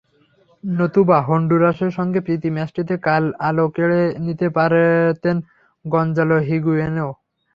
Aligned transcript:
নতুবা 0.63 1.17
হন্ডুরাসের 1.27 1.91
সঙ্গে 1.97 2.19
প্রীতি 2.25 2.49
ম্যাচটিতে 2.55 2.95
কাল 3.07 3.23
আলো 3.47 3.65
কেড়ে 3.75 4.01
নিতে 4.25 4.47
পারতেন 4.57 5.35
গঞ্জালো 5.85 6.37
হিগুয়েইনও। 6.47 7.09